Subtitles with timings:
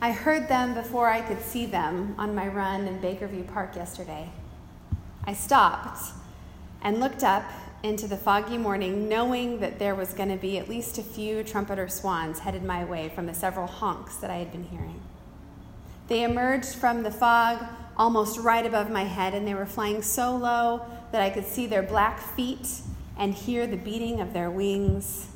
[0.00, 4.30] I heard them before I could see them on my run in Bakerview Park yesterday.
[5.24, 6.12] I stopped
[6.82, 7.42] and looked up
[7.82, 11.42] into the foggy morning, knowing that there was going to be at least a few
[11.42, 15.00] trumpeter swans headed my way from the several honks that I had been hearing.
[16.06, 17.64] They emerged from the fog
[17.96, 21.66] almost right above my head, and they were flying so low that I could see
[21.66, 22.68] their black feet
[23.18, 25.26] and hear the beating of their wings.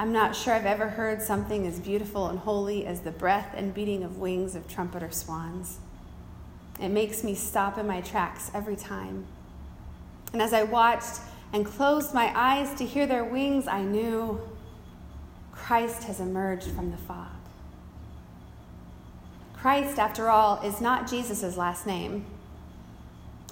[0.00, 3.74] I'm not sure I've ever heard something as beautiful and holy as the breath and
[3.74, 5.78] beating of wings of trumpeter swans.
[6.80, 9.26] It makes me stop in my tracks every time.
[10.32, 11.20] And as I watched
[11.52, 14.40] and closed my eyes to hear their wings, I knew
[15.50, 17.26] Christ has emerged from the fog.
[19.54, 22.24] Christ, after all, is not Jesus' last name.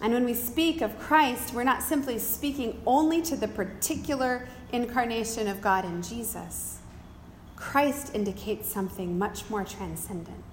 [0.00, 5.48] And when we speak of Christ, we're not simply speaking only to the particular incarnation
[5.48, 6.78] of God in Jesus.
[7.56, 10.44] Christ indicates something much more transcendent.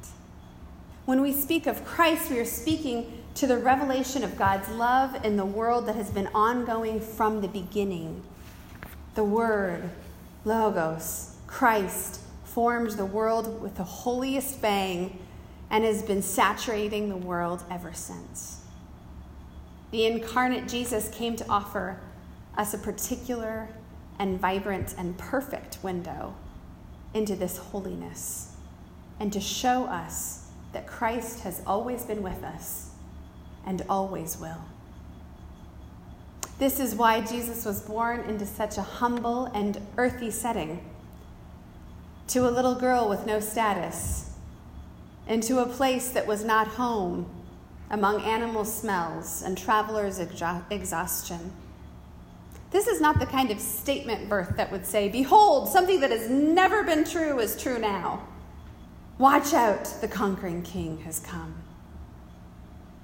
[1.06, 5.36] When we speak of Christ, we are speaking to the revelation of God's love in
[5.36, 8.24] the world that has been ongoing from the beginning.
[9.16, 9.90] The Word,
[10.46, 15.20] Logos, Christ, formed the world with the holiest bang
[15.70, 18.62] and has been saturating the world ever since.
[19.92, 22.00] The incarnate Jesus came to offer
[22.56, 23.68] us a particular
[24.24, 26.34] and vibrant and perfect window
[27.14, 28.56] into this holiness
[29.20, 32.92] and to show us that Christ has always been with us
[33.66, 34.64] and always will.
[36.58, 40.80] This is why Jesus was born into such a humble and earthy setting
[42.30, 44.32] to a little girl with no status
[45.28, 47.30] into a place that was not home
[47.90, 51.52] among animal smells and travelers' exhaustion.
[52.74, 56.28] This is not the kind of statement birth that would say, Behold, something that has
[56.28, 58.28] never been true is true now.
[59.20, 61.54] Watch out, the conquering king has come.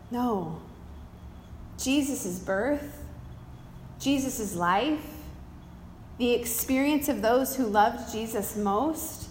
[0.09, 0.59] No.
[1.77, 3.03] Jesus' birth,
[3.99, 5.05] Jesus' life,
[6.17, 9.29] the experience of those who loved Jesus most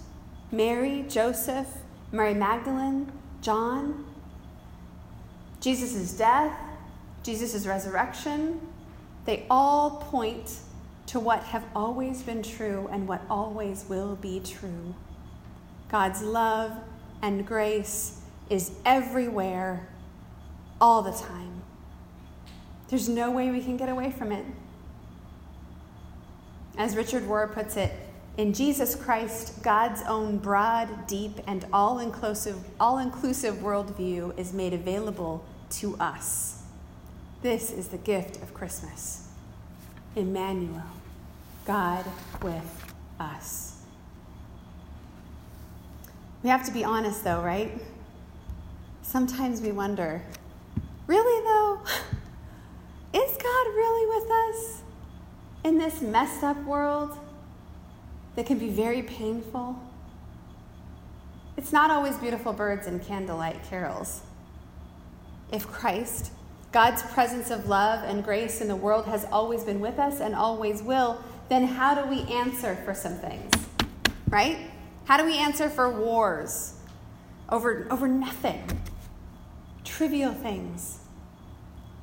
[0.52, 1.66] Mary, Joseph,
[2.12, 3.10] Mary Magdalene,
[3.42, 4.06] John,
[5.60, 6.56] Jesus' death,
[7.24, 8.60] Jesus' resurrection,
[9.28, 10.56] they all point
[11.04, 14.94] to what have always been true and what always will be true.
[15.90, 16.72] God's love
[17.20, 19.86] and grace is everywhere,
[20.80, 21.60] all the time.
[22.88, 24.46] There's no way we can get away from it.
[26.78, 27.92] As Richard Rohr puts it,
[28.38, 34.72] in Jesus Christ, God's own broad, deep, and all inclusive, all inclusive worldview is made
[34.72, 36.57] available to us.
[37.43, 39.28] This is the gift of Christmas.
[40.16, 40.82] Emmanuel,
[41.65, 42.04] God
[42.43, 43.82] with us.
[46.43, 47.71] We have to be honest, though, right?
[49.03, 50.22] Sometimes we wonder
[51.06, 51.81] really, though?
[53.19, 54.82] Is God really with us
[55.65, 57.19] in this messed up world?
[58.38, 59.76] that can be very painful.
[61.56, 64.20] It's not always beautiful birds and candlelight carols.
[65.50, 66.31] If Christ,
[66.72, 70.34] God's presence of love and grace in the world, has always been with us and
[70.34, 73.50] always will, then how do we answer for some things?
[74.28, 74.58] Right?
[75.06, 76.74] How do we answer for wars
[77.48, 78.62] over, over nothing?
[79.84, 80.98] Trivial things.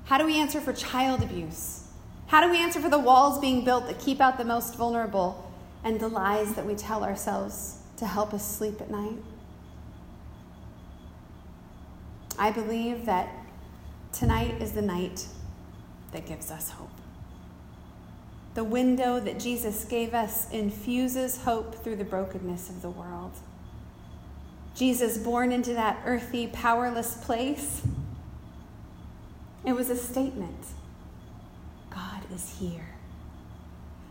[0.05, 1.87] How do we answer for child abuse?
[2.27, 5.51] How do we answer for the walls being built that keep out the most vulnerable
[5.85, 9.19] and the lies that we tell ourselves to help us sleep at night.
[12.37, 13.29] I believe that
[14.15, 15.27] tonight is the night
[16.13, 16.89] that gives us hope.
[18.53, 23.33] The window that Jesus gave us infuses hope through the brokenness of the world.
[24.73, 27.81] Jesus, born into that earthy, powerless place,
[29.65, 30.65] it was a statement
[31.89, 32.87] God is here.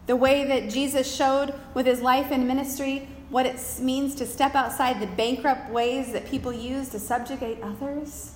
[0.06, 4.54] The way that Jesus showed with his life and ministry what it means to step
[4.54, 8.32] outside the bankrupt ways that people use to subjugate others.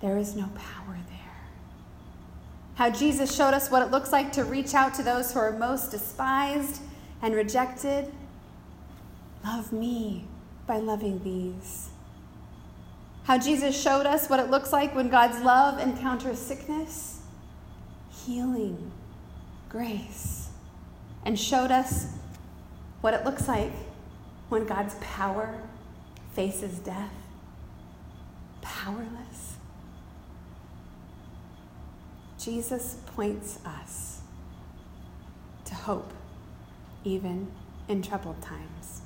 [0.00, 1.48] There is no power there.
[2.74, 5.52] How Jesus showed us what it looks like to reach out to those who are
[5.52, 6.80] most despised
[7.22, 8.10] and rejected.
[9.44, 10.24] Love me
[10.66, 11.90] by loving these.
[13.24, 17.20] How Jesus showed us what it looks like when God's love encounters sickness,
[18.10, 18.90] healing
[19.68, 20.48] grace
[21.24, 22.06] and showed us
[23.00, 23.72] what it looks like
[24.48, 25.60] when God's power
[26.34, 27.12] faces death.
[28.62, 29.49] Powerless.
[32.42, 34.20] Jesus points us
[35.66, 36.10] to hope,
[37.04, 37.48] even
[37.88, 39.02] in troubled times.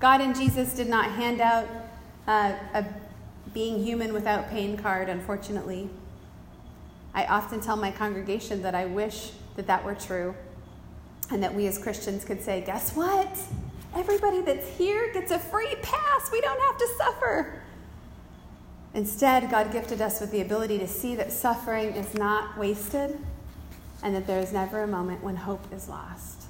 [0.00, 1.68] God and Jesus did not hand out
[2.26, 2.84] uh, a
[3.54, 5.88] being human without pain card, unfortunately.
[7.14, 10.34] I often tell my congregation that I wish that that were true
[11.30, 13.38] and that we as Christians could say, guess what?
[13.94, 16.30] Everybody that's here gets a free pass.
[16.30, 17.62] We don't have to suffer.
[18.96, 23.18] Instead, God gifted us with the ability to see that suffering is not wasted
[24.02, 26.44] and that there is never a moment when hope is lost.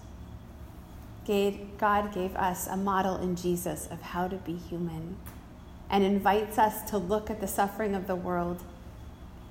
[1.27, 5.17] God gave us a model in Jesus of how to be human
[5.91, 8.63] and invites us to look at the suffering of the world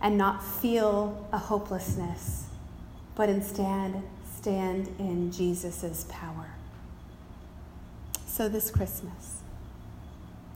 [0.01, 2.45] and not feel a hopelessness,
[3.13, 4.03] but instead
[4.37, 6.51] stand in Jesus' power.
[8.25, 9.41] So, this Christmas,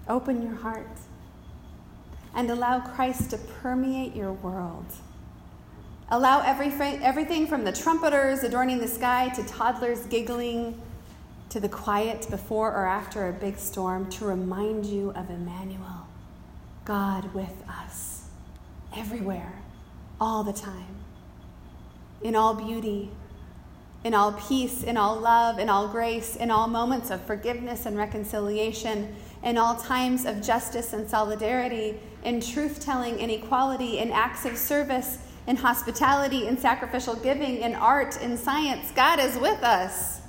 [0.08, 0.88] open your heart
[2.36, 4.86] and allow Christ to permeate your world.
[6.10, 10.82] Allow everything, everything from the trumpeters adorning the sky to toddlers giggling
[11.50, 16.08] to the quiet before or after a big storm to remind you of Emmanuel,
[16.86, 18.26] God with us,
[18.96, 19.54] everywhere,
[20.20, 20.96] all the time,
[22.22, 23.12] in all beauty,
[24.04, 27.98] in all peace, in all love, in all grace, in all moments of forgiveness and
[27.98, 34.46] reconciliation, in all times of justice and solidarity, in truth telling, in equality, in acts
[34.46, 38.92] of service, in hospitality, in sacrificial giving, in art, in science.
[38.92, 40.22] God is with us.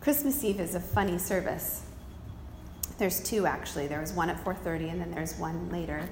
[0.00, 1.82] Christmas Eve is a funny service.
[2.98, 3.86] There's two actually.
[3.86, 6.08] There was one at 4:30 and then there's one later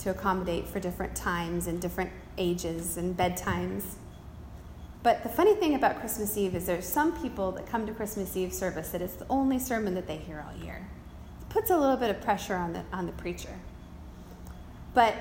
[0.00, 3.96] to accommodate for different times and different ages and bedtimes.
[5.02, 8.36] But the funny thing about Christmas Eve is there's some people that come to Christmas
[8.36, 10.86] Eve service that it's the only sermon that they hear all year.
[11.40, 13.58] It puts a little bit of pressure on the on the preacher.
[14.94, 15.14] But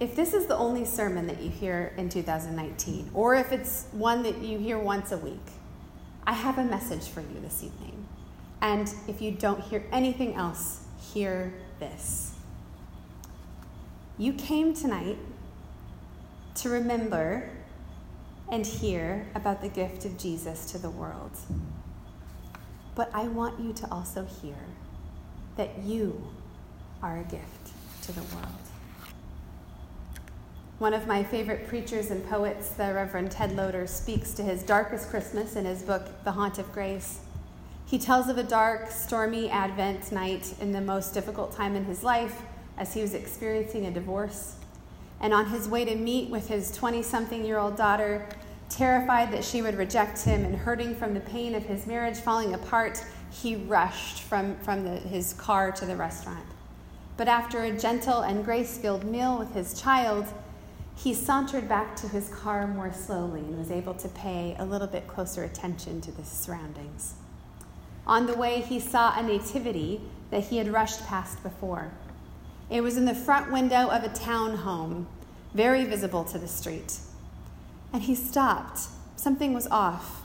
[0.00, 4.22] if this is the only sermon that you hear in 2019, or if it's one
[4.22, 5.44] that you hear once a week,
[6.26, 8.06] I have a message for you this evening.
[8.60, 12.34] And if you don't hear anything else, hear this.
[14.16, 15.18] You came tonight
[16.56, 17.50] to remember
[18.50, 21.32] and hear about the gift of Jesus to the world.
[22.94, 24.56] But I want you to also hear
[25.56, 26.28] that you
[27.02, 27.72] are a gift
[28.02, 28.46] to the world.
[30.78, 35.10] One of my favorite preachers and poets, the Reverend Ted Loder, speaks to his darkest
[35.10, 37.18] Christmas in his book, The Haunt of Grace.
[37.84, 42.04] He tells of a dark, stormy Advent night in the most difficult time in his
[42.04, 42.42] life
[42.76, 44.57] as he was experiencing a divorce.
[45.20, 48.26] And on his way to meet with his 20 something year old daughter,
[48.68, 52.54] terrified that she would reject him and hurting from the pain of his marriage falling
[52.54, 56.44] apart, he rushed from, from the, his car to the restaurant.
[57.16, 60.26] But after a gentle and grace filled meal with his child,
[60.96, 64.86] he sauntered back to his car more slowly and was able to pay a little
[64.86, 67.14] bit closer attention to the surroundings.
[68.06, 70.00] On the way, he saw a nativity
[70.30, 71.92] that he had rushed past before.
[72.70, 75.08] It was in the front window of a town home,
[75.54, 76.98] very visible to the street.
[77.92, 78.80] And he stopped.
[79.16, 80.22] Something was off.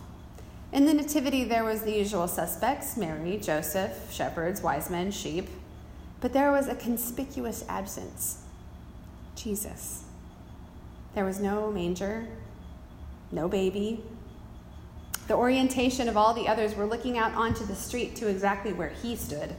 [0.73, 5.47] In the nativity, there was the usual suspects Mary, Joseph, shepherds, wise men, sheep.
[6.19, 8.39] But there was a conspicuous absence
[9.35, 10.03] Jesus.
[11.15, 12.27] There was no manger,
[13.31, 14.03] no baby.
[15.27, 18.89] The orientation of all the others were looking out onto the street to exactly where
[18.89, 19.55] he stood.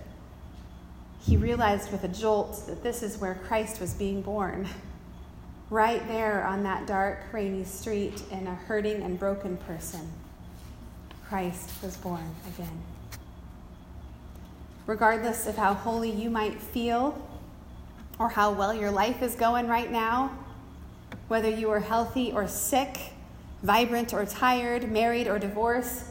[1.27, 4.69] He realized with a jolt that this is where Christ was being born.
[5.71, 10.13] Right there on that dark, rainy street, in a hurting and broken person,
[11.27, 12.83] Christ was born again.
[14.87, 17.27] Regardless of how holy you might feel
[18.19, 20.37] or how well your life is going right now,
[21.29, 22.99] whether you are healthy or sick,
[23.63, 26.05] vibrant or tired, married or divorced,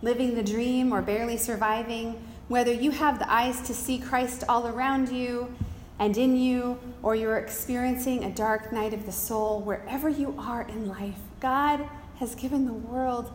[0.00, 4.66] living the dream or barely surviving, whether you have the eyes to see Christ all
[4.66, 5.54] around you
[6.00, 10.62] and in you, or you're experiencing a dark night of the soul, wherever you are
[10.62, 13.30] in life, God has given the world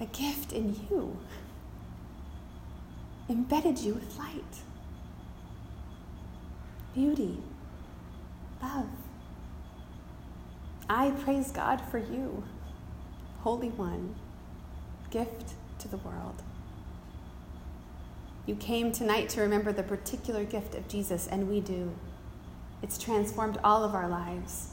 [0.00, 1.16] a gift in you,
[3.30, 4.42] embedded you with light,
[6.92, 7.38] beauty,
[8.60, 8.88] love.
[10.90, 12.42] I praise God for you,
[13.42, 14.16] Holy One,
[15.12, 16.42] gift to the world.
[18.46, 21.92] You came tonight to remember the particular gift of Jesus, and we do.
[22.80, 24.70] It's transformed all of our lives.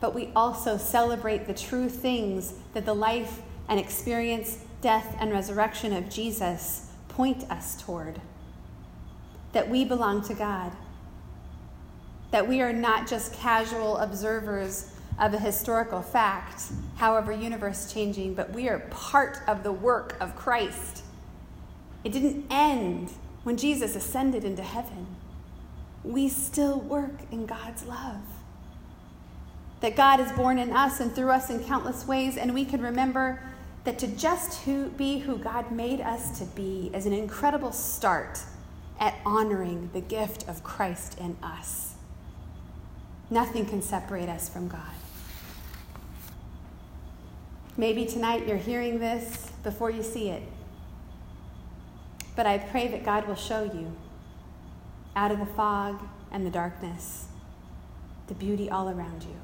[0.00, 5.92] But we also celebrate the true things that the life and experience, death, and resurrection
[5.92, 8.20] of Jesus point us toward.
[9.52, 10.72] That we belong to God.
[12.32, 18.50] That we are not just casual observers of a historical fact, however universe changing, but
[18.52, 21.04] we are part of the work of Christ.
[22.04, 23.10] It didn't end
[23.42, 25.06] when Jesus ascended into heaven.
[26.02, 28.22] We still work in God's love.
[29.80, 32.82] That God is born in us and through us in countless ways, and we can
[32.82, 33.42] remember
[33.84, 38.38] that to just who, be who God made us to be is an incredible start
[38.98, 41.94] at honoring the gift of Christ in us.
[43.30, 44.80] Nothing can separate us from God.
[47.76, 50.42] Maybe tonight you're hearing this before you see it.
[52.40, 53.94] But I pray that God will show you
[55.14, 56.00] out of the fog
[56.32, 57.26] and the darkness
[58.28, 59.36] the beauty all around you,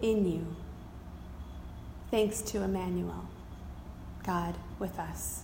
[0.00, 0.56] in you,
[2.10, 3.28] thanks to Emmanuel,
[4.24, 5.42] God with us.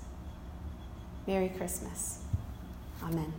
[1.27, 2.23] Merry Christmas.
[3.03, 3.35] Amen.